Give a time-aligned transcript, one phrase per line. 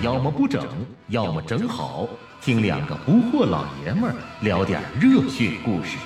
[0.00, 0.64] 要么不整，
[1.08, 2.06] 要么整好，
[2.40, 5.98] 听两个不惑老爷们儿聊点热血故事。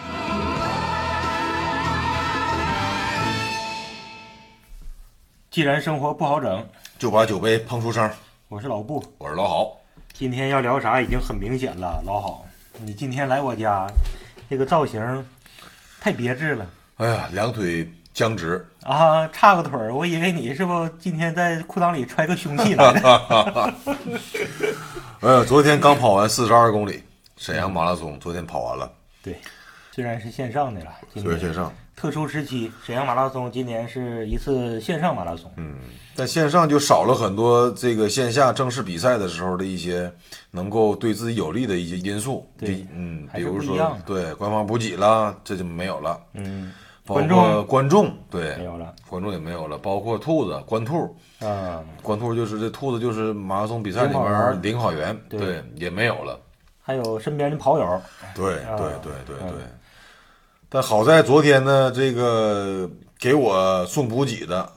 [5.51, 6.67] 既然生活不好整，
[6.99, 8.11] 就把酒杯碰出声。
[8.49, 9.77] 我是老布，我是老郝，
[10.15, 12.03] 今天要聊啥已经很明显了。
[12.07, 12.43] 老郝，
[12.81, 13.87] 你今天来我家，
[14.49, 15.23] 这个造型
[16.01, 23.75] 太别致了哎呀，两腿僵直，啊，叉个腿儿，我以为你是不今天在裤裆里揣个凶器来的。
[25.21, 27.03] 哎 呀，昨天刚跑完四十二公里
[27.37, 28.91] 沈阳马拉松，昨天跑完了，
[29.23, 29.37] 对，
[29.93, 35.51] 虽然是线上的了，今年虽然线上，特殊时期，沈阳马拉松今年是一次线上马拉松。
[35.57, 35.77] 嗯，
[36.15, 40.13] 但线上就少了很多这个线下正式比赛的时候的一些
[40.51, 42.47] 能够对自己有利的一些因素。
[42.59, 48.95] 对比嗯，比如说对官方补给啦，这就没有了，嗯，包观括众观众，没对，有了。
[49.09, 55.39] 观众也没有了，包括兔子关兔，啊，官兔就是这兔子就是马拉松比赛里面领跑员，对。
[55.41, 56.39] 对，也没有了。
[56.81, 58.03] 还有身边的跑友，
[58.35, 58.77] 对啊。
[58.77, 59.51] 对对对嗯。
[59.51, 59.59] 对，
[60.69, 64.69] 但好在昨天呢，这个给我送补给的，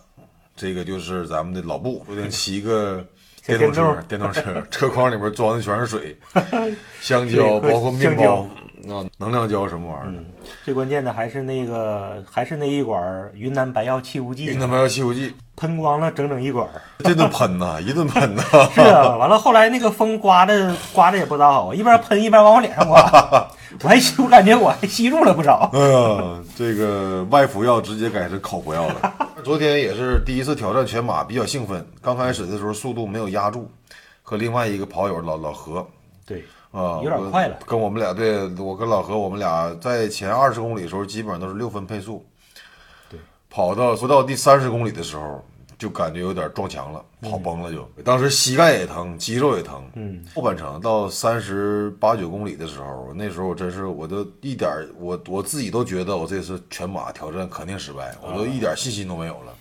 [0.56, 3.06] 这个就是咱们的老布，昨天骑个
[3.46, 6.18] 电动车，电动车车筐里边装的全是水，
[7.00, 8.48] 香蕉，包括面包
[8.90, 10.24] 啊，能量胶什么玩意儿的，
[10.64, 16.82] 最关键的还是那个，还是那一管儿云南白药气雾剂，云南白药气雾剂，喷光了整整一管儿。
[17.00, 23.02] 这顿喷呐， 一顿喷呐，是啊，完了后来那个风刮的刮的也不咋好，一边喷一边往我脸上刮，
[23.84, 25.70] 我还吸我感觉我还吸入了不少。
[25.74, 29.14] 哎呀，这个外服药直接改成口服药了。
[29.44, 31.86] 昨天也是第一次挑战全马，比较兴奋。
[32.02, 33.70] 刚开始的时候速度没有压住，
[34.24, 35.86] 和另外一个跑友老老何
[36.26, 36.44] 对，
[36.76, 42.26] 啊，有点快了跟我们俩对，我跟老何，我们俩在前二十公里的时候，基本上都是六分配速。
[43.10, 43.18] 对，
[43.50, 45.42] 跑到不到第三十公里的时候，
[45.78, 47.88] 就感觉有点撞墙了，跑崩了就。
[48.04, 49.82] 当时膝盖也疼，肌肉也疼。
[49.94, 59.54] 嗯，后半程到三十八九公里的时候，那时候我真是我都一点我我自己都觉得我这次全马挑战肯定失败，我都一点信心都没有了。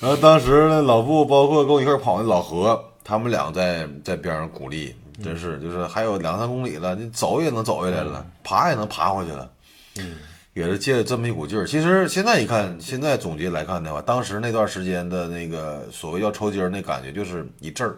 [0.00, 9.50] 然后当时呢，老布包括跟我一块跑的老何，他们俩在在边上鼓励，真是就是还有两三公里了，你走也能走下来了，爬也能爬回去了。
[9.98, 10.16] 嗯，
[10.54, 11.66] 也是借了这么一股劲儿。
[11.66, 17.96] 其实现在一看，现在总结来看的话，当时那段时间的那个所谓要抽筋儿那感觉，就是一阵儿。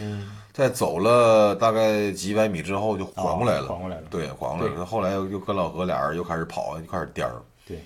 [0.00, 4.84] 嗯，在走了大概几百米之后就缓过来了，哦缓过来了对，缓过来了。
[4.84, 7.40] 后来又又跟老何俩人又开始跑，又开始颠儿。
[7.66, 7.78] 对。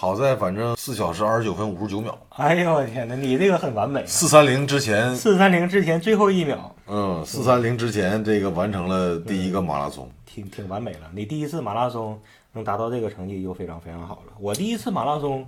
[0.00, 4.02] 好在反正四小时二十九分五十九秒，哎呦我天哪，你这个很完美。
[4.06, 10.10] 四三零之前，四三零之前最后一秒，嗯，四三零之前这个完成了第一个马拉松。
[10.24, 11.00] 挺挺完美了。
[11.14, 12.18] 你第一次马拉松
[12.54, 14.32] 能达到这个成绩就非常非常好了。
[14.40, 15.46] 我第一次马拉松，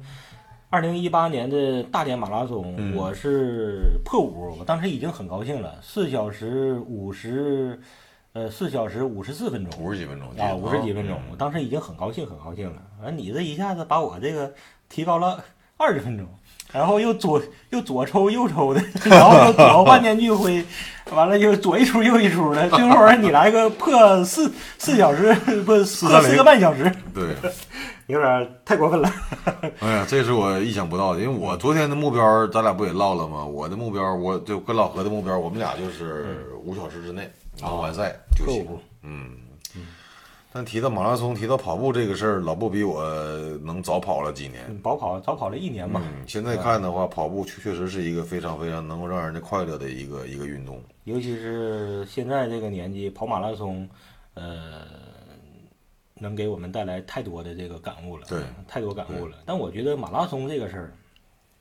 [0.69, 7.80] 二零一八年的大连马拉松，嗯我是破五，我当时已经很高兴了，四小时五十，
[8.34, 9.78] 呃，四小时五十四分钟。
[9.78, 12.81] 五十几分钟啊，五十几分钟，我当时已经很高兴，很高兴了。
[13.03, 14.50] 完，你这一下子把我这个
[14.88, 15.38] 提高了
[15.76, 16.26] 二十分钟，
[16.72, 20.65] 然后又左又左抽右抽的，然后又左万念俱灰，
[21.10, 27.37] 完了又左一出右一出的，最后你来个破四四小时，不破430四个半小时，对，
[28.09, 29.12] 有点太过分了。
[29.81, 33.44] 哎呀，这是我意想不到的，因为我昨天的目标，咱俩不也唠了吗？
[33.44, 38.80] 我的目标，我就跟老何的目标，我们俩就是五小时之内然后完赛就行够。
[39.02, 39.36] 嗯，
[40.52, 43.04] 但提到马拉松，提到跑步这个事儿，老布比我
[43.62, 44.64] 能早跑了几年。
[44.68, 50.82] 嗯早跑早跑了一年嘛，嗯，现在看的话，跑步确确实是一个非常非常能够让人家快乐的一个一个运动。
[51.04, 53.88] 尤其是现在这个年纪跑马拉松，
[54.34, 54.82] 呃，
[56.14, 59.38] 能给我们带来太多的这个感悟了，对，太多感悟了。
[59.44, 60.92] 但我觉得马拉松这个事儿，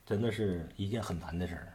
[0.05, 1.73] 真的是一件很难的事儿。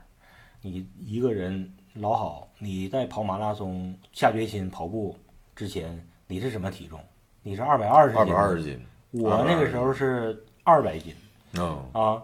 [0.62, 5.16] 你一个人老好，你在跑马拉松下决心跑步
[5.54, 7.00] 之前，你是什么体重？
[7.42, 8.78] 你是二百二十，二百二十斤，
[9.12, 11.14] 我那个时候是二百斤
[11.54, 12.22] 嗯，啊，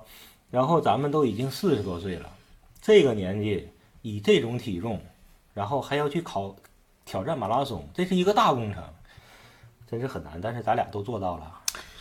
[0.50, 2.28] 然后咱们都已经四十多岁了，
[2.82, 3.66] 这个年纪
[4.02, 5.00] 以这种体重，
[5.54, 6.54] 然后还要去考
[7.06, 8.82] 挑战马拉松，这是一个大工程，
[9.86, 10.38] 真是很难。
[10.38, 11.50] 但是咱俩都做到了，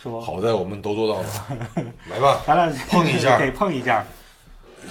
[0.02, 0.20] 是不？
[0.20, 1.28] 好在我们都做到了。
[2.10, 4.04] 来吧，咱俩碰一下 给碰一下，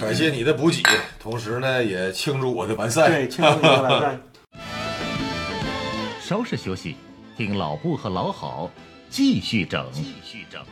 [0.00, 0.82] 感谢你的补给，
[1.20, 3.08] 同时呢也庆祝我的完赛。
[3.08, 4.18] 对，庆祝你的完赛。
[6.20, 6.96] 稍事休息，
[7.36, 8.70] 听老布和老郝
[9.10, 9.86] 继续整。
[9.92, 10.64] 继续整。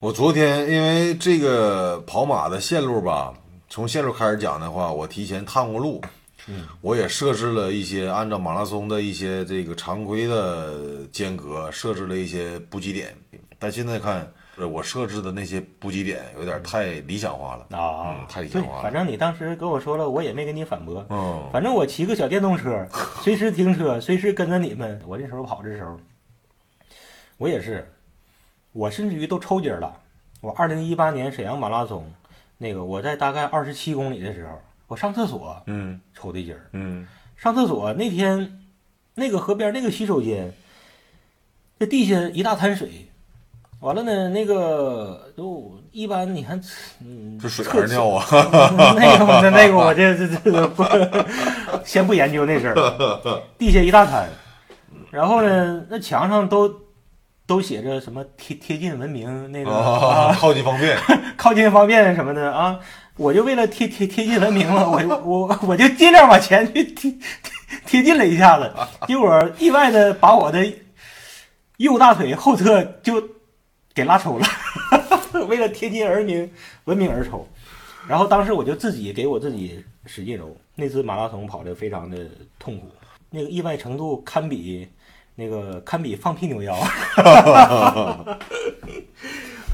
[0.00, 3.34] 我昨天因为这个跑马的线路吧，
[3.68, 6.00] 从线路开始讲的话，我提前探过路，
[6.46, 13.14] 嗯，我也设置了一些按照马拉松的一些这个常规的间隔，设置了一些补给点。
[13.58, 14.32] 但现在看，
[14.66, 17.78] 我设置的那些补给点有点太理想化了。
[17.78, 21.06] 啊嗯，太理想化，了反正你当时跟我说了，我也没跟你反驳。
[21.10, 22.86] 嗯，反正我骑个小电动车，
[23.22, 25.00] 随时停车，随时跟着你们。
[25.06, 26.00] 我那时候跑的时候，
[27.36, 27.86] 我也是，
[28.72, 30.00] 我甚至于都抽筋了。
[30.40, 32.10] 我二零一八年沈阳马拉松，
[32.56, 36.70] 那个我在大概二十七公里的时候，我上厕所嗯抽的筋儿。
[36.72, 37.06] 嗯
[37.36, 38.60] 上厕所那天，
[39.14, 40.52] 那个河边那个洗手间，
[41.78, 43.07] 这地下一大滩水。
[43.80, 46.60] 完了呢，那个都一般你看，
[47.00, 48.24] 嗯，这水厕还是尿啊？
[48.96, 50.84] 那个我那那个我这这这不，
[51.84, 53.42] 先不研究那事儿。
[53.56, 54.28] 地下一大滩，
[55.10, 56.68] 然后呢，那墙上都
[57.46, 59.70] 都写着什么贴贴近文明那个
[60.40, 60.98] 靠近方便。
[61.36, 62.78] 靠近方便什么的啊。
[63.16, 67.20] 我就为了贴贴贴近文明嘛，我我我就尽量往前去 贴贴
[67.86, 68.72] 贴近了一下子，
[69.06, 70.64] 结果意外的把我的
[71.78, 73.20] 右大腿后侧就
[73.98, 74.46] 给拉抽了，
[75.48, 76.48] 为了贴近而明
[76.84, 77.44] 文明而抽。
[78.06, 82.16] 然后当时我就自己给我自己使劲揉，那次马拉松跑得非常的
[82.60, 82.88] 痛苦，
[83.28, 84.88] 那个意外程度堪比
[85.34, 86.78] 那个堪比放屁扭腰。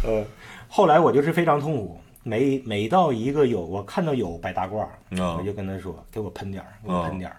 [0.05, 0.25] 呃，
[0.69, 4.81] 后来我就是非常痛苦，每每到一个有我看到有白大褂，
[5.21, 7.37] 啊我就跟他说给我喷点儿，给我喷点儿。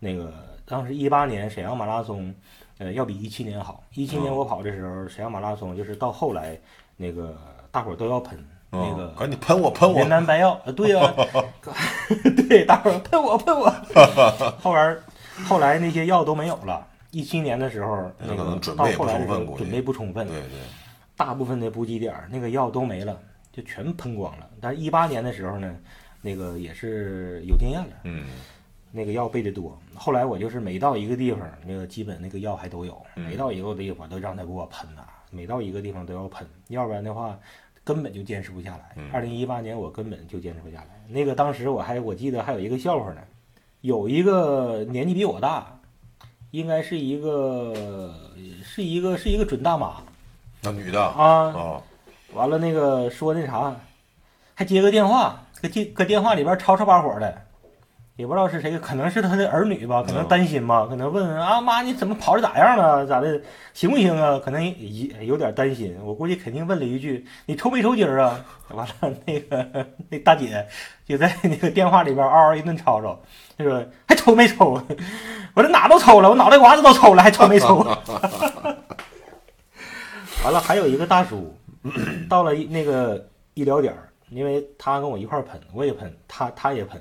[0.00, 0.34] 那个
[0.66, 2.34] 当时一八年沈阳马拉松，
[2.78, 3.82] 呃，要比一七年好。
[3.94, 6.58] 一七年我跑的时候，沈阳马拉松就是到后来
[6.96, 7.36] 那个
[7.70, 8.38] 大伙儿都要喷。
[8.70, 10.08] 那嗯个赶紧喷我喷我云！
[10.08, 11.14] 南白药，呃对呀
[12.48, 13.70] 对，大伙儿喷我喷我。
[14.60, 14.96] 后来
[15.46, 16.86] 后来那些药都没有了。
[17.10, 20.58] 一七年的时候，那个到后来的时候准备不充分，对对，
[21.16, 23.18] 大部分的补给点儿那个药都没了，
[23.50, 24.46] 就全喷光了。
[24.60, 25.74] 但是一八年的时候呢，
[26.20, 28.26] 那个也是有经验了，嗯
[28.90, 29.78] 那个药备的多。
[29.94, 33.24] 后来我就是每到一个地方，那个基本那个药还都有，嗯。
[33.26, 37.38] 每到一个地方都让他给我喷呐、每到一个地方都要喷，要不然的话
[37.84, 38.92] 根本就坚持不下来。
[38.96, 39.10] 嗯。
[39.12, 40.88] 二零一八年我根本就坚持不下来。
[41.08, 43.22] 那个当时我还我记得还有一个笑话呢，
[43.80, 45.78] 有一个年纪比我大，
[46.50, 48.14] 应该是一个
[48.62, 49.96] 是一个是一个准大妈。
[50.62, 51.02] 那女的？
[51.02, 51.82] 啊，啊，
[52.34, 53.76] 完了那个说那啥，
[54.54, 57.42] 还接个电话，搁电搁电话里边吵吵把火的，
[58.18, 63.40] 也不知道是谁，可能是他的儿女吧，可能担心吧，可能问啊妈你怎么跑的咋样了，咋的
[63.72, 64.40] 行不行啊？
[64.44, 68.44] 可能也有点担心，我估计肯定问了一句你抽没抽筋儿啊？
[68.74, 70.66] 完了那个那大姐
[71.06, 73.16] 就在那个电话里边嗷嗷一顿吵吵，
[73.56, 74.82] 就说还抽没抽？
[75.54, 77.76] 我这哪都抽了，我脑袋瓜子都抽了，还抽没抽？
[80.42, 81.56] 完了，还有一个大叔，
[82.28, 83.24] 到了一那个
[83.54, 87.00] 医疗点儿，因为他跟我一块儿喷，我也喷，他他也喷。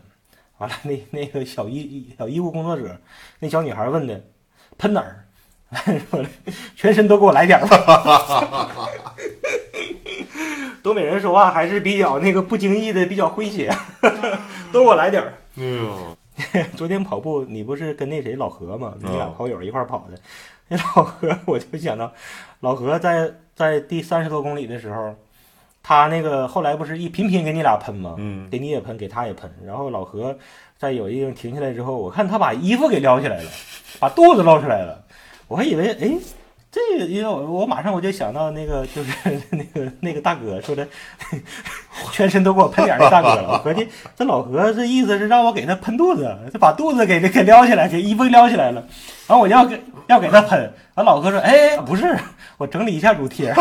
[0.57, 2.97] 完了，那那个小医小医务工作者，
[3.39, 4.23] 那小女孩问的，
[4.77, 5.23] 喷哪儿？
[6.75, 8.79] 全身都给我来点儿吧。
[10.81, 13.69] 东北人说话还是比较那个不经意的，比较诙谐，
[14.71, 15.33] 都给我来点儿。
[15.57, 16.17] 哎呦，
[16.77, 18.93] 昨天跑步，你不是跟那谁老何吗？
[18.99, 20.17] 你俩嗯跑友一块儿跑的。
[20.69, 22.13] 那老何，我就想到，
[22.61, 25.13] 老何在在第三十多公里的时候，
[25.87, 28.15] 他那个后来不是一频频给你俩喷吗？
[28.17, 29.49] 嗯给你也喷，给他也喷。
[29.65, 30.37] 然后老何
[30.77, 33.49] 在有一地方停下来之后，我看他把衣服给撩起来了，
[33.97, 35.01] 把肚子露出来了。
[35.47, 36.11] 我还以为，哎，
[36.69, 39.13] 这个，因为我我马上我就想到那个，就是
[39.49, 40.85] 那个那个大哥说的，
[42.11, 43.53] 全身都给我喷点儿那大哥了。
[43.53, 48.83] 我合计这老何这意思是让我给他喷肚子，他把肚子给给撩起来，给衣服撩起来了。
[49.27, 52.13] 完我要给要给他喷，完老何说，哎，不是，
[52.57, 53.55] 我整理一下乳贴。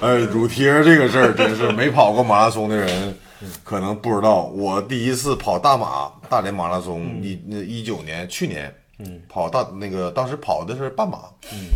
[0.00, 3.16] 哎，乳贴这个事儿真是没跑过马拉松的人
[3.62, 4.44] 可能不知道。
[4.44, 11.18] 我第一次跑大马大连马拉松，一那一九年去年，嗯，跑大那个当时跑的是半马，
[11.52, 11.70] 嗯，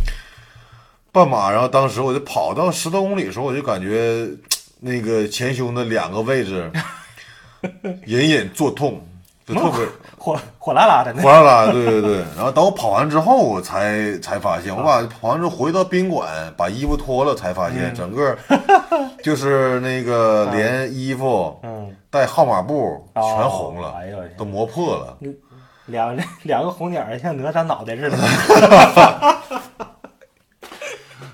[1.12, 4.28] 半马，然后当时我就跑到十多公里的时候，我就感觉
[4.80, 6.70] 那个前胸的两个位置
[8.06, 9.06] 隐隐作痛，
[9.46, 9.86] 就特别。
[10.22, 12.18] 火火辣辣的那火辣辣，对对对。
[12.36, 18.36] 然后等我跑完之后，我才才发现，我把跑完之后回到宾馆，把衣服脱了，才发现整个
[19.24, 25.16] 就是那个 连衣服嗯，带号码布哦全红了，哎呦，都磨破了。
[25.86, 28.16] 两两个红点儿像哪吒脑袋似的。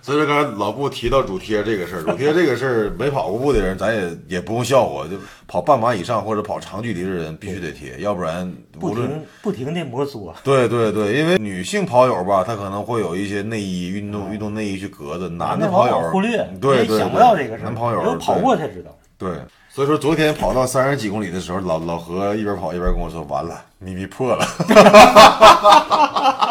[0.06, 5.16] 所以说刚才老布提到乳贴这个事儿，乳贴这个事儿，没跑过步的人咱也也不用笑话，就
[5.48, 8.48] 跑半马以上或者跑长距离的人必须得贴，要不然
[8.78, 18.96] 不无论停不停的摩挲，对对对，因为女性跑友吧，她可能会有一些内衣、运动运动内衣去隔着，男的跑友忽略，对对想不到这个事儿，男跑友只有跑过才知道。
[19.18, 19.28] 对，
[19.68, 24.46] 所以说昨天跑到三十几公里的时候，老老何一边跑一边跟我说：“完了，咪咪破了。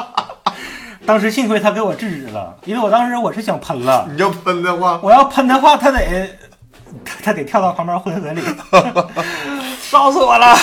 [1.05, 6.29] 当时幸亏他给我制止了，因为我当时我是想喷了，你要喷的话，我要喷的话，他得
[7.03, 8.41] 他他得跳到旁边混河里，
[9.81, 10.55] 烧死我了。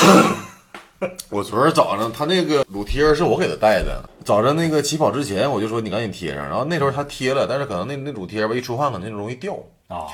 [1.30, 9.54] 我昨儿早上他那个乳贴是我给他带的，早上那个起跑之前我就说你赶紧贴上，然后那时候他贴了，但是可能那那乳贴吧一出汗可能就容易掉。
[9.88, 10.06] 啊，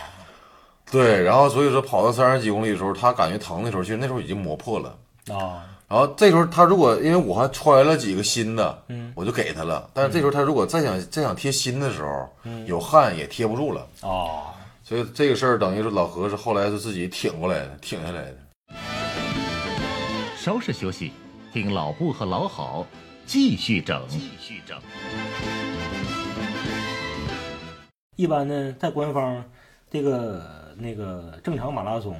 [0.90, 4.94] 对，然后所以说跑到三十几公里的时候，他感觉疼的时候，其实那时候已经磨破了。
[5.34, 9.88] 啊，然后这时候他如果因为我还揣了几个新的，嗯我就给他了。
[9.94, 13.86] 但是这时候他如果再想再想贴新的时候，嗯有汗也贴不住了。
[14.02, 14.52] 哦，
[14.84, 18.36] 所以这个事儿等于是老何是后来是自己挺过来的，挺下来的。
[20.36, 21.10] 稍事休息，
[21.54, 22.86] 听老布和老郝
[23.24, 24.04] 继续整。
[24.08, 24.78] 继续整。
[28.16, 29.42] 一般呢，在官方
[29.90, 32.14] 这个那个正常马拉松，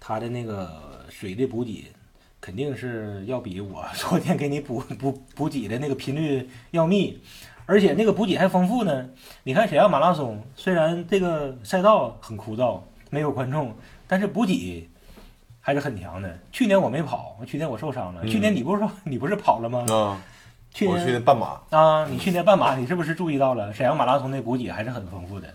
[0.00, 1.86] 它的那个水的补给
[2.46, 7.20] 肯定是要比我 昨天给你补补补给的那个频率要密，
[7.66, 9.08] 而且那个补给还丰富呢。
[9.42, 12.78] 你看沈阳马拉松，虽然这个赛道很枯燥，
[13.10, 13.74] 没有观众，
[14.06, 14.88] 但是补给
[15.60, 16.38] 还是很强的。
[16.52, 18.24] 去年我没跑，去年我受伤了。
[18.28, 19.84] 去年你不是说你不是跑了吗？
[19.90, 20.22] 啊，
[20.72, 25.52] 去年我去年半马，啊，你去年半马，你是不是注意到了沈阳马拉松那补给还是很丰富的？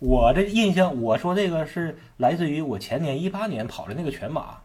[0.00, 4.56] 我这印象，我说这个是来自于我前年一八年跑的那个全马，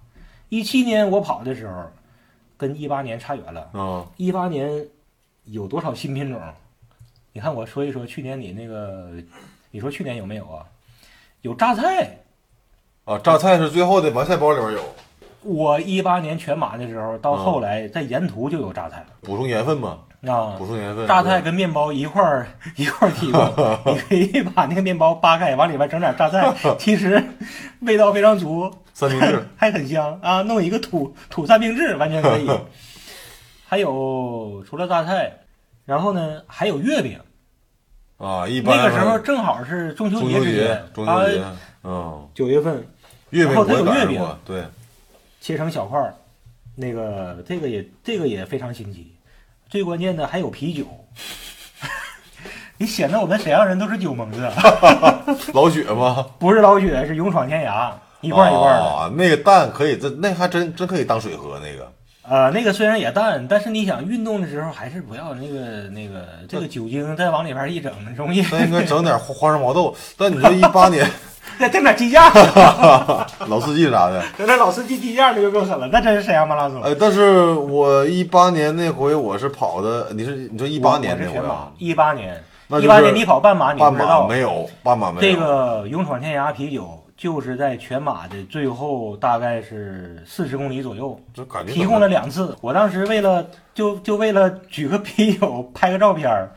[0.50, 1.86] 一七年我跑的时候，
[2.58, 3.70] 跟一八年差远了。
[3.74, 4.88] 啊，一八年
[5.46, 6.42] 有多少新品种？
[7.34, 9.12] 你看我说一说去年你那个，
[9.72, 10.66] 你说去年有没有啊？
[11.42, 12.18] 有榨菜，
[13.06, 14.82] 啊，榨菜是最后的完赛包里面有，
[15.44, 20.55] 我一八年全马的时候，到后来在沿途就有榨菜了补充盐分嘛，啊。
[20.57, 21.07] 补充盐分。
[21.07, 23.41] 榨菜跟面包一块儿一块儿提供，
[23.93, 27.24] 你可以把那个面包扒开，往里边整点榨菜， 其实
[27.81, 30.41] 味道非常足，三明治，还很香啊！
[30.41, 32.50] 弄一个土土三明治完全可以。
[33.69, 35.39] 还有除了榨菜，
[35.83, 37.19] 然后呢还有月饼，
[38.17, 42.88] 啊，一般那个时候正好是中秋中秋节中秋节啊，嗯，九月份
[43.31, 44.63] 月饼然后它我也赶有月饼，对，
[45.41, 46.15] 切成小块儿，
[46.75, 49.13] 那个这个也这个也非常新奇，
[49.69, 50.86] 最关键的还有啤酒。
[52.79, 54.47] 你显得我们沈阳人都是酒蒙子，
[55.53, 56.25] 老雪吗？
[56.38, 58.83] 不是老雪，是勇闯天涯，一罐一罐的。
[58.83, 61.91] 啊，那个蛋可以，这那还真真可以当水喝那个。
[62.29, 69.96] 呃，那个虽然也淡，但是你想运动的时候还是不要那个那个这个酒精再往里边一整，容易那应该整点花花生毛豆。
[70.17, 71.10] 但你说一八年
[71.57, 72.29] 再整点鸡架，
[73.48, 76.81] 老司机啥的，整点老司机鸡架那就更狠了，那真是沈阳马拉松。
[76.84, 81.72] 哎，但是我一八年那回我是跑的，你是你说一八年那回啊？
[81.77, 82.43] 一八年，
[82.81, 85.22] 一八年你跑半马，你不知道没有，半马没有。
[85.22, 92.55] 这个勇闯天涯啤酒就是在全马的最后大概是四十公里左右，就感觉提供了两次。
[92.62, 96.51] 我当时为了就就为了举个啤酒拍个照片儿，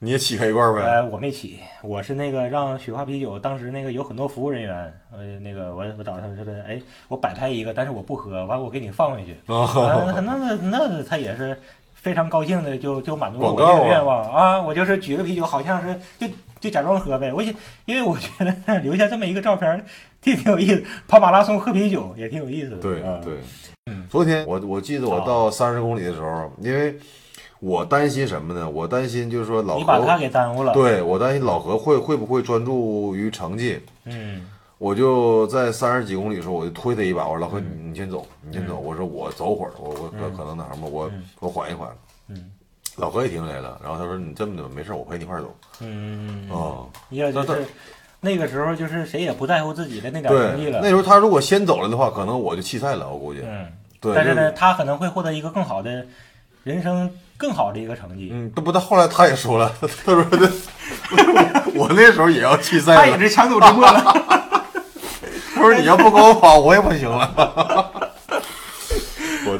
[0.00, 0.82] 你也起开一罐呗？
[0.82, 9.36] 呃，我没起，我是那个让雪花啤酒，当时那个有很多服务人员，呃，那个我我找他们说的，哎，我摆拍一个，但是我不喝，完我给你放回去。
[9.46, 11.56] 那那那他也是
[11.94, 14.60] 非常高兴的，就就满足了我这个愿望啊！
[14.60, 16.26] 我就是举个啤酒，好像是就
[16.62, 17.32] 就假装喝呗。
[17.32, 17.52] 我想，
[17.84, 19.84] 因为我觉得留下这么一个照片
[20.20, 22.76] 挺挺有意思，跑马拉松喝啤酒也挺有意思的。
[22.76, 23.34] 对啊对
[23.86, 24.06] 嗯。
[24.08, 26.96] 昨天我我记得我到三十公里的时候，因为
[27.58, 28.70] 我担心什么呢？
[28.70, 33.80] 我担心就是说老你把他何，给耽误了。，对我担心老何会会不会专注于成绩。
[34.04, 34.46] 嗯
[34.78, 38.76] 我就在三十几公里的时候，我就推他一把，我说老何，你你先走，你先走。
[38.80, 41.88] 我说我走会儿，我我可可能那什么，我我缓一缓。
[42.28, 42.50] 嗯
[42.96, 45.54] 老何也停下来了，然后他说你这么的没事，我陪你一块走。
[45.80, 47.64] 嗯，啊，那他要就是
[48.20, 50.88] 那个时候就是谁也不在乎自己的那点成绩，了那。
[50.88, 53.40] 时候他如果先走了的话，可能我就弃赛了，我估计。
[53.44, 53.66] 嗯，
[54.00, 56.04] 对，但是呢，他可能会获得一个更好的
[56.64, 58.28] 人生更好的一个成绩。
[58.30, 60.50] 嗯，这不，他后来他也说了，他说的，
[61.74, 63.00] 我那时候也要弃赛了。
[63.00, 64.02] 他也是强弩之末了。
[65.54, 67.90] 他说你要不跟我跑，我也不行了。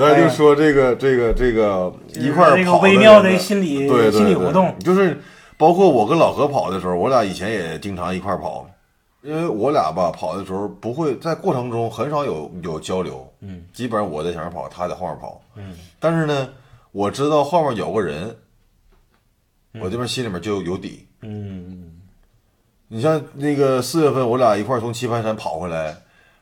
[0.02, 4.74] 我当时就说这个这个这个一块儿这个跑微妙的心理对对心理活动。
[4.80, 5.20] 就是
[5.56, 8.68] 包括我跟老何跑的时候，我俩以前也经常一块儿跑，
[9.22, 13.64] 因为我俩吧跑的时候不会在过程中很少有有交流，嗯。
[13.72, 15.76] 基本上我在前面跑，他在后面跑，嗯。
[16.00, 16.48] 但是呢，
[16.90, 18.36] 我知道后面有个人，
[19.80, 21.06] 我这边心里面就有底。
[21.20, 21.92] 嗯。
[22.88, 25.96] 你像那个四月份，我俩一块儿从棋盘山跑回来，对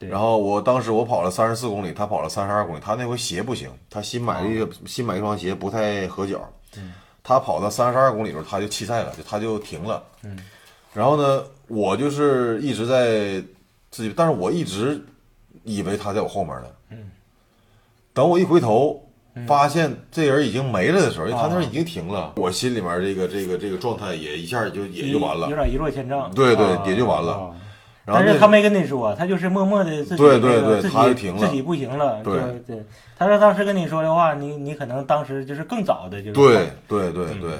[0.09, 6.51] 然后我当时我跑了三十四公里，他跑了三十二公里，他那回鞋不行，他新买了一个、新买一双鞋不太合脚，
[7.23, 10.39] 他跑到三十二公里的时候他就弃赛了，就他就停了，嗯。
[10.95, 13.45] 然后呢，我就是一直在
[13.91, 15.05] 自己，但是我一直
[15.65, 17.11] 以为他在我后面呢，嗯。
[18.15, 19.07] 等我一回头，
[19.47, 25.51] 发现这人已经没了的时候，因为他那已经停了，我心里面这个这个这个状态也一下就也就完了。
[25.51, 25.55] 有。
[25.55, 26.33] 点一落千丈。
[26.35, 27.35] 对对啊也就完了。
[27.35, 27.55] 啊
[28.11, 32.23] 然后但是他没跟你说，他就是默默的自己对对对那个自己停了自己不行了。
[32.25, 32.85] 对就对，
[33.17, 37.51] 他说当时跟你说的话，你你可能当时就是更早的就是对对对嗯对，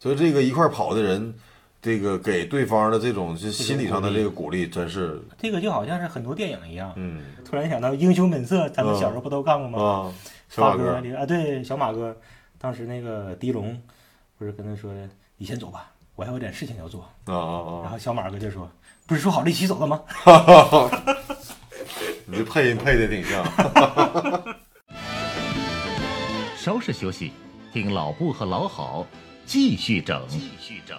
[0.00, 1.32] 所以这个一块儿跑的人，
[1.80, 6.92] 这个给对方的这种就心理上的这个鼓励，真是这个就好像是很多电影一样。
[6.96, 9.80] 嗯突然想到《英雄本色》，咱们小时候不都干过吗？
[9.80, 10.12] 啊，
[10.48, 12.16] 小发马哥里啊，对，小马哥，
[12.58, 13.80] 当时那个狄龙
[14.36, 17.02] 不是跟他说的，你先走吧，我还有点事情要做。
[17.26, 17.80] 啊啊啊！
[17.82, 18.68] 然后小马哥就说，
[19.06, 20.00] 不是说好了一起走的吗？
[22.26, 23.44] 你这配音配的挺像。
[26.56, 27.30] 稍事休息，
[27.70, 29.06] 听老布和老郝
[29.44, 30.24] 继续整。
[30.26, 30.98] 继续整。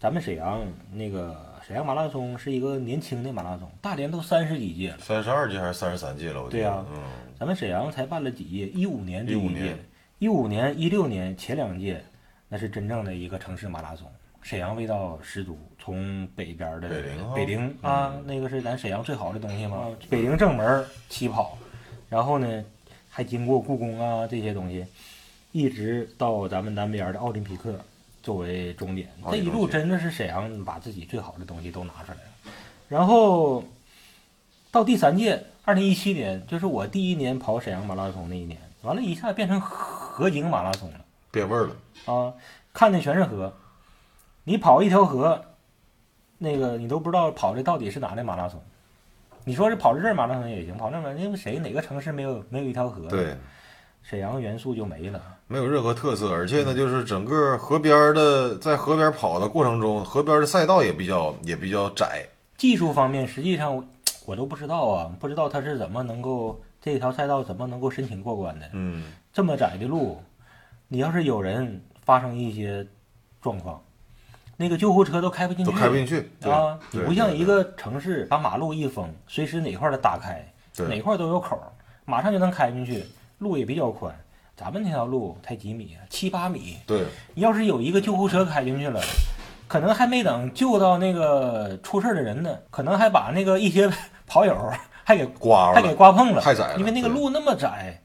[0.00, 6.42] 咱们沈阳那个沈阳马拉松是一个年轻的马拉松，大连都三十几届了，三十二届还是三十三届了？
[6.42, 6.62] 我记得。
[6.64, 7.00] 对呀嗯，
[7.38, 8.66] 咱们沈阳才办了几届？
[8.68, 9.78] 一五年第一15届年，
[10.18, 12.04] 一五年、一六年前两届，
[12.48, 14.10] 那是真正的一个城市马拉松。
[14.42, 16.88] 沈阳味道十足，从北边的
[17.34, 19.86] 北陵啊那个是咱沈阳最好的东西嘛。
[20.08, 21.56] 北陵正门起跑，
[22.08, 22.64] 然后呢，
[23.08, 24.84] 还经过故宫啊这些东西，
[25.52, 27.78] 一直到咱们南边的奥林匹克
[28.22, 29.08] 作为终点。
[29.30, 32.52] 这一路真的是沈阳把自己最好的东西都拿出来了。
[32.88, 33.62] 然后
[34.70, 41.76] 到第三届，二零一七年，就是我第一年跑沈阳马拉松那一年，完了，一下变成河景马拉松了变味儿了。
[42.06, 42.32] 啊！
[42.72, 43.52] 看的全是河，
[44.44, 45.44] 你跑一条河，
[46.38, 48.60] 那个你都不知道跑的到底是哪的马拉松。
[49.44, 53.36] 你说是跑这儿马拉松也行，跑那儿因为谁哪个城市没有没有一条河？，对，
[54.02, 55.20] 沈阳元素就没了。
[55.46, 62.26] 没有任何特色，而且呢，就是整个河边的在河边跑的过程中，河边的赛道也比较也比较窄。
[62.56, 63.84] 技术方面，实际上我
[64.26, 68.68] 我都不知道啊，不知道他是怎么能够这条赛道怎么能够申请过关的。
[68.74, 70.22] 嗯，这么窄的路，
[70.86, 72.86] 你要是有人发生一些
[73.40, 73.82] 状况，
[74.60, 76.18] 那个救护车都开不进去，都开不进去。
[76.46, 76.78] 啊！
[76.90, 80.46] 你不像一个城市把马路一封，随时哪块儿的打开，
[80.86, 81.72] 哪块儿都有口儿，
[82.04, 83.02] 马上就能开进去，
[83.38, 84.14] 路也比较宽。
[84.54, 86.76] 咱们那条路才几米啊，七八米。
[86.86, 89.00] 对你要是有一个救护车开进去了，
[89.66, 93.90] 可能还没等救到那个出事儿的人呢，可能还把那个一些
[94.28, 94.54] 跑友
[95.04, 97.98] 还给刮还给刮碰了，太窄了因为那个路那么窄，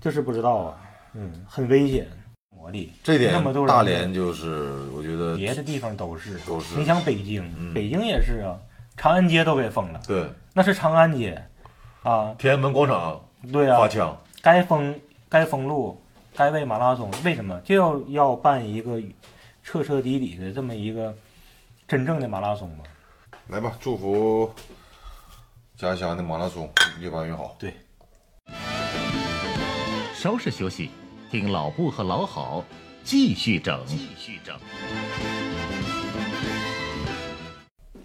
[0.00, 0.76] 就是不知道啊，
[1.12, 2.08] 嗯，很危险，
[2.64, 2.90] 魔力。
[3.02, 8.56] 这点那么多人大连就是我觉得别的地方都是，都是你想北京，嗯北京也是啊，
[8.96, 11.46] 长安街都给封了，对那是长安街，
[12.02, 13.22] 啊，天安门广场
[13.52, 14.98] 对啊发，枪，该封
[15.28, 16.00] 该封路，
[16.34, 18.98] 该为马拉松，为什么就要要办一个
[19.62, 21.14] 彻彻底底的这么一个
[21.86, 22.84] 真正的马拉松嘛？
[23.48, 24.50] 来吧，祝福
[25.76, 27.54] 家乡的马拉松越办越好。
[27.58, 27.74] 对，
[30.14, 30.88] 稍事休息，
[31.34, 32.62] 听老布和老郝
[33.02, 33.82] 继续整。
[33.86, 34.56] 继续整。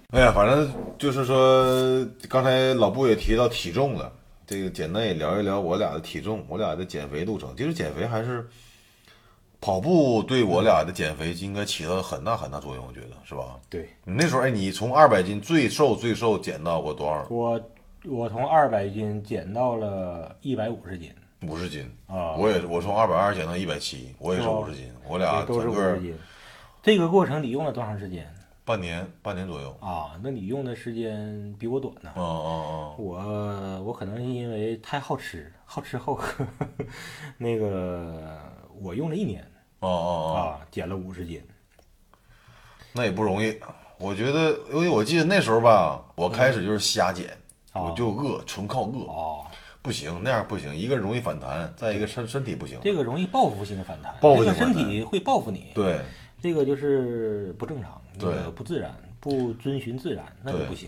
[0.09, 4.11] 哎呀，反正就是说，刚才老布也提到体重了，
[4.47, 7.55] 这个简单也聊一聊我俩的体重，我俩的减肥路程。
[7.55, 8.49] 其实减肥还是
[9.61, 13.59] 跑步对我俩的减肥应该起到很大很大作用，我觉得是吧？
[13.69, 17.27] 对你那时候，哎，你从二百斤最瘦最瘦减到过多少？
[17.29, 17.61] 我
[18.05, 21.89] 我从二百斤减到了一百五十斤五十斤。
[22.07, 26.17] 啊，我也我从二百二减到一百七，我也是五十斤，我俩都是五十斤。
[26.81, 28.31] 这个过程你用了多长时间
[28.65, 29.75] 半年半年左右。
[29.81, 30.19] 啊？
[30.23, 32.11] 那你用的时间比我短呢。
[32.15, 36.45] 嗯嗯我我可能是因为太好吃，好吃好喝，
[37.37, 38.39] 那个
[38.79, 39.41] 我用了一年
[39.81, 41.41] 嗯哦哦哦，啊，减了五十斤。
[42.93, 43.57] 那也不容易。
[43.97, 47.29] 我觉得，因为我记得那时候吧，我开始就是瞎减，
[47.73, 49.45] 啊我就饿，纯靠饿，哦，
[49.89, 50.75] 不行，那样不行。
[50.75, 52.77] 一个容易反弹，再一个身身体不行。
[52.83, 55.99] 这个容易报复性的反弹，报复这个身体会报复你，对
[56.39, 60.87] 这个就是不正常，对那个不自然，不遵循自然，那就不行。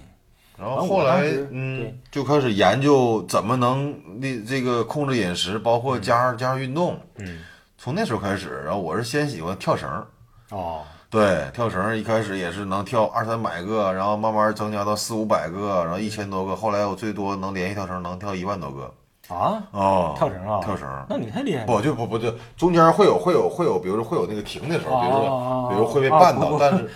[0.56, 7.00] 然后后后来嗯，就开始研究怎么能那这个控制饮食，包括加上加上运动。
[7.16, 7.40] 嗯，
[7.80, 10.06] 从那时候开始，然后我是先喜欢跳绳儿，
[10.52, 18.89] 哦，对，跳绳一开始也是能跳二三百个，然后慢慢增加到四五百个，然后一千多个，后来我最多能连续跳绳能跳一万多个。
[19.28, 20.88] 啊，哦，跳绳啊，跳绳。
[21.10, 21.67] 那你太厉害了。
[21.67, 26.89] 不就不不就中间会有会有会有，比如说会有那个停的时候，比如哦说比如会被绊倒，但是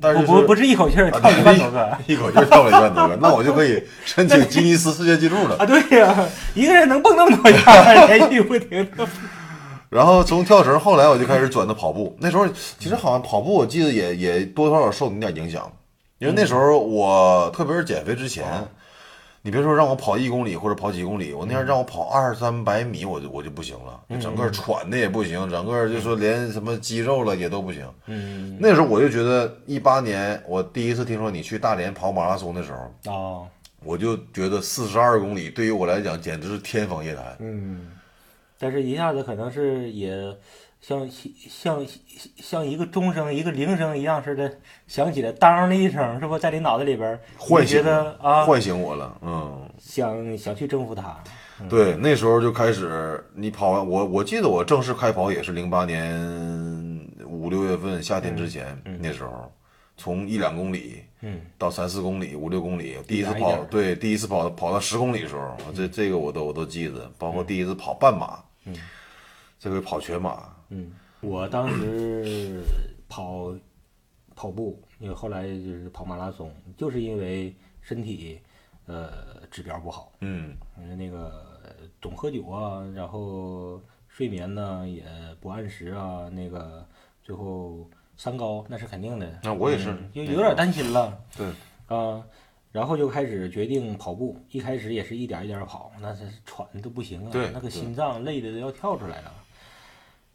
[0.00, 5.56] 但是不不不是一口气跳一万多个一口气儿跳了一万多个，那我就可以申请吉尼斯世界纪录了。
[5.60, 5.66] 啊！
[5.66, 6.14] 对呀，
[6.54, 9.06] 一个人能蹦那么多下，连续不停的。
[9.90, 12.16] 然后从跳绳，后来我就开始转到跑步。
[12.20, 12.48] 那时候
[12.78, 15.70] 其实好像跑步，我记得也也多多少少受你点影响，
[16.18, 18.46] 因为那时候我特别是减肥之前，
[19.42, 27.84] 你别说让我跑一公里或者跑几公里，我那天让我跑二三百米，我就我就不行了，嗯整个喘的也不行，整个就说连什么肌肉了也都不行。
[28.06, 33.46] 嗯那时候我就觉得，一八年我第一次听说你去大连跑马拉松的时候，哦，
[33.82, 37.36] 我就觉得四十二公里对于我来讲简直是天方夜谭。
[37.40, 37.88] 嗯，
[38.60, 40.14] 但是一下子可能是也
[40.82, 41.86] 像像
[42.36, 44.52] 像一个钟声、一个铃声一样似的
[44.86, 51.18] 响起来，当的一声，是不在你脑袋里边儿唤醒得啊，唤醒我了，嗯，想想去征服它。
[51.70, 56.18] 对，那时候就开始，你跑完我，我记得我正式开跑也是零八年
[57.26, 59.50] 五六月份夏天之前，那时候
[59.96, 61.40] 从一两公里嗯。
[61.58, 68.74] 到三四公里、五六公里，第一次跑，对，第一次跑跑到十公里的时候，这这个我都我都记得，包括第一次跑半马，嗯，
[69.58, 72.62] 这回跑全马，嗯，我当时
[73.08, 73.54] 跑
[74.34, 78.40] 跑步，因为后来就是跑马拉松，就是因为身体
[78.86, 85.04] 呃指标不好，嗯嗯，那个总喝酒啊，然后睡眠呢也
[85.40, 86.86] 不按时啊，那个
[87.22, 89.40] 最后三高那是肯定的。
[89.42, 91.46] 那我也是嗯就有点担心了对，
[91.86, 92.22] 啊。
[92.72, 99.34] 然后就开始决定跑步，一开始也是一点一点跑，那是喘的都不行啊，那个心脏累的都要跳出来了。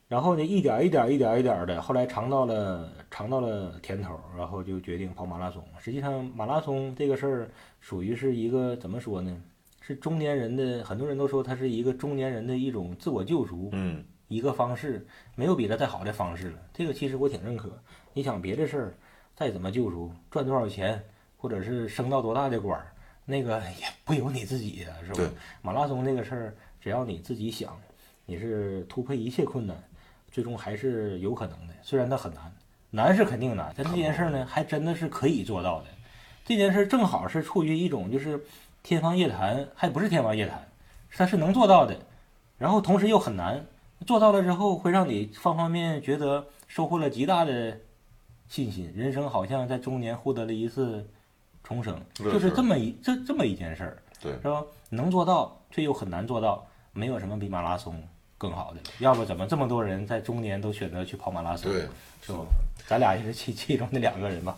[0.07, 5.63] 然后呢，一点一点一点一点的，后来尝到了尝到了甜头，然后就决定跑马拉松。
[5.79, 9.35] 实际上，马拉松这个事儿属于是一个怎么说呢？
[9.81, 16.59] 是中年人的，很多人都说它是一个中年人的一种自我救赎，嗯一个方式，没有比它再好的方式了。
[16.73, 17.71] 这个其实我挺认可。
[18.13, 18.95] 你想别的事儿，
[19.35, 21.03] 再怎么救赎，赚多少钱，
[21.45, 22.87] 或者是升到多大的官儿，
[23.23, 25.33] 那个也不由你自己的，是对吧？
[25.61, 27.79] 马拉松这个事儿，只要你自己想，
[28.25, 29.77] 你是突破一切困难，
[30.31, 31.73] 最终还是有可能的。
[31.83, 32.51] 虽然它很难，
[32.89, 35.85] 难是肯定难，但这件事儿呢，还真的是可以做到的。
[36.43, 38.43] 这件事儿正好是处于一种就是
[38.81, 40.67] 天方夜谭，还不是天方夜谭，
[41.11, 41.95] 它是能做到的，
[42.57, 43.63] 然后同时又很难。
[44.07, 47.77] 做到了之后，会让你方方面面觉得收获了极大的
[48.47, 51.07] 信心，人生好像在中年获得了一次
[51.67, 54.63] 重生，就是这么一这这么一件事儿，对是吧？
[54.89, 58.01] 能做到，却又很难做到，没有什么比马拉松
[58.37, 58.83] 更好的了。
[58.99, 61.71] 要不怎么这么多人在中年都选择去跑马拉松？
[61.71, 61.81] 对，
[62.21, 62.39] 是吧？
[62.87, 64.55] 咱俩也是其其中的两个人吧。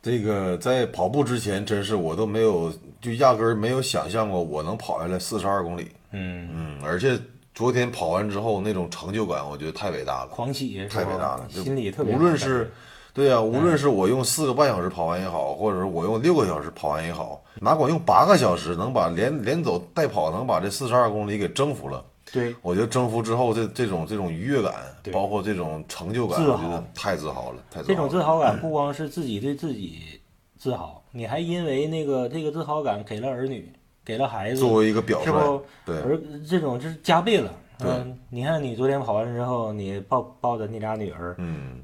[0.00, 5.92] 这个在跑步之前，真是我都没有，就压根儿没有想象过我能跑下来四十二公里。
[6.10, 7.16] 嗯，嗯，而且
[7.54, 11.46] 昨天跑完之后那种成就感，我觉得太伟大了，狂喜是吧太伟大了。
[11.50, 12.70] 心里特别无论是觉
[13.14, 22.04] 对呀、无论是我用四个半小时跑完也好，或者是我用六个小时跑完也好，哪管用八个小时能把连连走带跑能把这四十二公里给征服了。
[22.32, 24.72] 对我觉得征服之后，这这种这种愉悦感，
[25.12, 27.84] 包括这种成就感，我觉得太自豪了，太自豪了。
[27.88, 30.18] 这种自豪感不光是自己对自己
[30.58, 33.70] 自豪，你还因为那个这个自豪感给了儿女，
[34.02, 35.62] 给了孩子，作为一个表率，是不？
[35.84, 37.52] 对而这种就是加倍了。
[37.78, 41.80] 对嗯，你看你昨天跑完之后，你抱抱着你俩女儿嗯，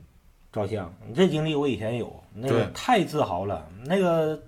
[0.59, 3.66] 照相，你这经历我以前有，那个太自豪了。
[3.85, 4.38] 那个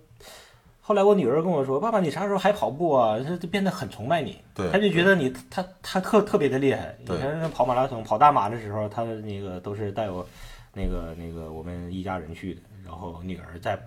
[0.81, 6.97] 后来我女儿跟我说：“爸爸，你啥时候还跑步啊？”她就变得很崇拜你，对他就觉得你他他特特别的厉害。
[7.05, 10.27] 以前跑马拉松、跑大马的时候，他那个都是带我
[10.75, 13.79] 那个那个我们一家人去的，然后女儿在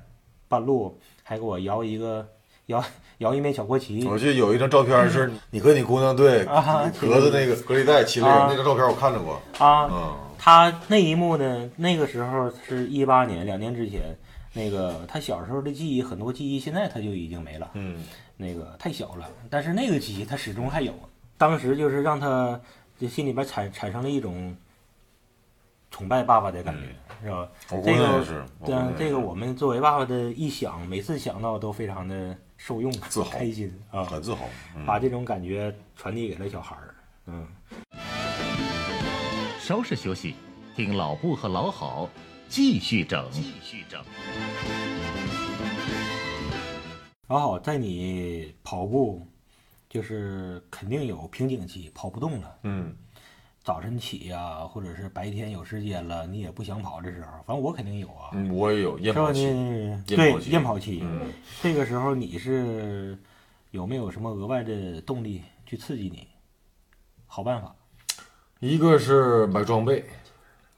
[0.48, 2.26] 半路还给我摇一个
[2.68, 2.82] 摇
[3.18, 4.06] 摇一面小国旗。
[4.08, 9.42] 我记得有一张照片是你和你姑娘对啊 隔着那个隔离带骑着啊那张照片，我看着过。
[9.58, 14.14] 啊，嗯，他那一幕呢，那个时候是一八年，两年之前，
[14.52, 18.04] 那个他小时候的记忆，很多记忆现在他就已经没了，嗯，
[18.36, 20.94] 那个太小了，但是那个记忆他始终还有，
[21.38, 22.60] 当时就是让他
[23.00, 24.54] 就心里边产产生了一种
[25.90, 26.90] 崇拜爸爸的感觉，
[27.24, 27.50] 是吧？
[27.70, 28.44] 这个是，
[28.98, 34.44] 这个我们作为爸爸的一想，每次想到都非常的受用、自豪开心啊，很自豪。
[34.76, 36.94] 嗯把这种感觉传递给了小孩儿，
[37.28, 37.48] 嗯。
[39.66, 40.36] 稍事休息，
[40.76, 42.10] 听老布和老好
[42.50, 43.26] 继续整。
[43.32, 44.04] 继续整。
[47.30, 49.26] 老好，在你跑步，
[49.88, 52.58] 就是肯定有瓶颈期，跑不动了。
[52.64, 52.94] 嗯，
[53.64, 59.32] 早晨起呀、或者是白天有时间了，你也不想跑的时候，反正我肯定有啊，嗯我也有是吧？
[59.32, 59.46] 验跑期。
[59.46, 63.18] 你对验跑期验跑期，嗯，这个时候你是
[63.72, 66.28] 有没有什么额外的动力去刺激你？
[67.26, 67.74] 好办法
[68.64, 70.06] 一个是买装备，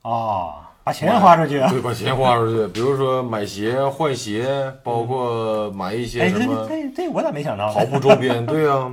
[0.02, 1.70] 啊，把钱花出去啊！
[1.70, 7.74] 对，把钱花出去，比如说买鞋、换鞋，包括买一些哎，这什么这这我咋没想到呢？
[7.76, 8.44] 跑步周边。
[8.48, 8.92] 对呀，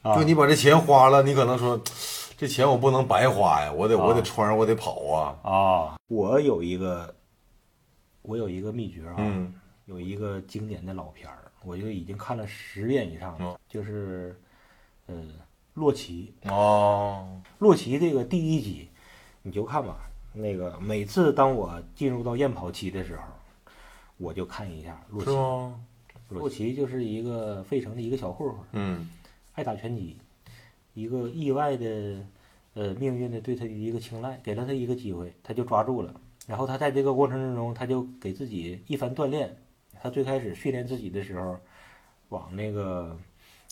[0.00, 0.16] 啊。
[0.16, 1.78] 就你把这钱花了，你可能说
[2.38, 5.36] 这钱我不能白花呀，我得我得啊穿上，我得跑啊。
[5.42, 7.14] 啊，我有一个，
[8.22, 9.52] 我有一个秘诀啊，嗯。
[9.84, 13.58] 有一个经典的老片儿，我就已经看了十遍以上了，哦。
[13.68, 14.34] 就是
[15.06, 15.14] 呃
[15.74, 18.88] 洛奇，哦，洛奇这个第一集，
[19.42, 20.10] 你就看吧。
[20.32, 23.22] 那个每次当我进入到验跑期的时候，
[24.16, 25.30] 我就看一下洛奇。
[26.28, 29.10] 洛奇就是一个费城的一个小混混，嗯
[29.54, 30.16] 爱打拳击，
[30.94, 32.24] 一个意外的
[32.74, 36.14] 呃命运的对他的一个青睐，给了他一个机会，他就抓住了。
[36.46, 39.56] 然后他在这个过程之中，他就给自己一番锻炼。
[40.02, 41.58] 他最开始训练自己的时候，
[42.28, 43.18] 往那个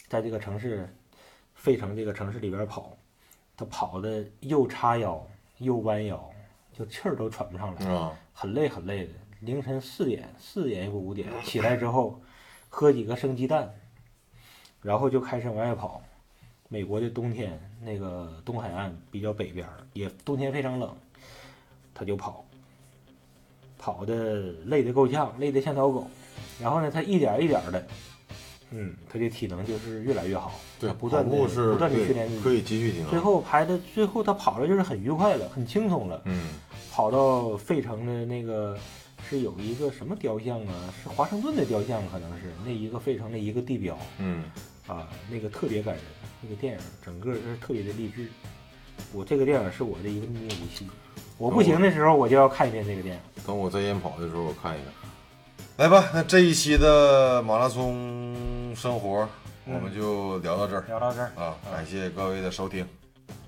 [0.08, 0.92] 在这个城市
[1.58, 2.96] 费城这个城市里边跑，
[3.56, 5.26] 他跑的又叉腰
[5.58, 6.30] 又弯腰，
[6.72, 7.86] 就气儿都喘不上来。
[7.92, 9.10] 啊，很累很累的。
[9.40, 12.20] 凌晨四点、四点不五点起来之后，
[12.68, 13.74] 喝几个生鸡蛋，
[14.80, 16.00] 然后就开始往外跑。
[16.68, 20.96] 美国的冬天，那个东海岸比较北边儿，也冬天非常冷，
[21.94, 22.44] 他就跑，
[23.78, 26.06] 跑的累得够呛，累得像条狗。
[26.60, 27.86] 然后呢，他一点一点的，
[28.70, 32.42] 嗯，他的体能就是越来越好，对，他不断的不断的训练自己。
[32.42, 36.20] 可以继续挺最后排的最后他跑的就是很愉快了，很轻松了。
[36.26, 36.48] 嗯
[36.92, 38.76] 跑到费城的那个
[39.28, 40.92] 是有一个什么雕像啊？
[41.02, 44.42] 是华盛顿的雕像，可能是那一个费城的一个地标嗯，
[44.86, 46.02] 啊，那个特别感人，
[46.42, 48.26] 那个电影整个是特别的励志。
[49.12, 50.88] 我这个电影是我的一个秘密武器，
[51.38, 53.20] 我不行的时候我就要看一遍这个电影。
[53.46, 54.92] 等我在验跑的时候我看一看。
[55.76, 58.34] 来吧，那这一期的马拉松
[58.78, 59.28] 生活
[59.64, 62.86] 我们就聊到这儿聊到这儿，啊，感谢各位的收听，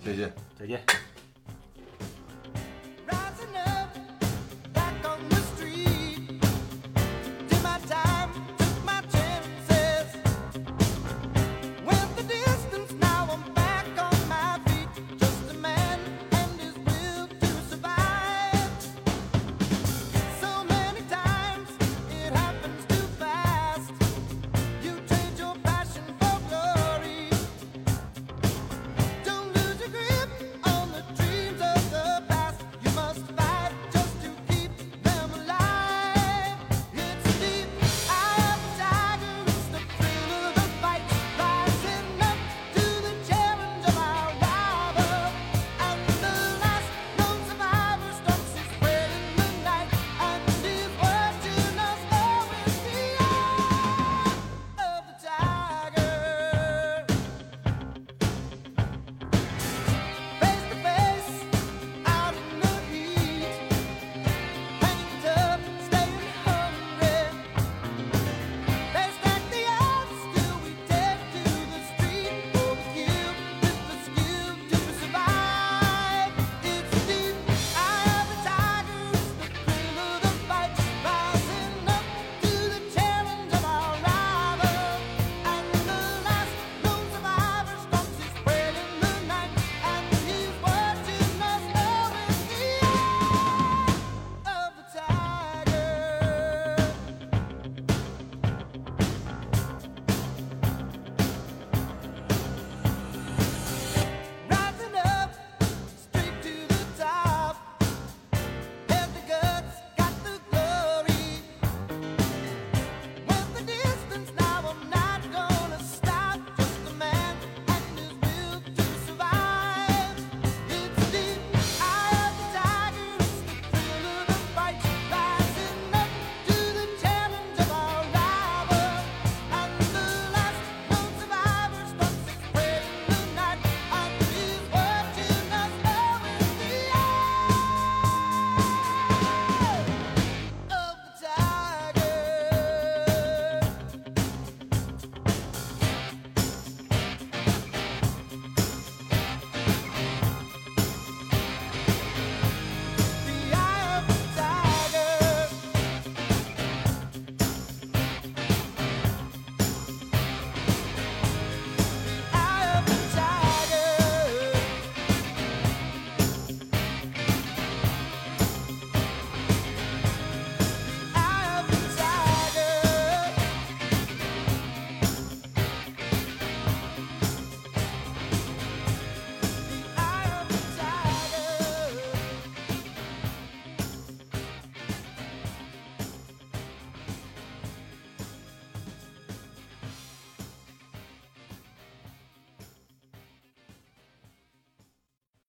[0.03, 0.31] 谢谢。
[0.59, 0.83] 再见。